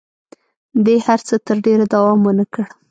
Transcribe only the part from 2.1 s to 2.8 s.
ونه کړ.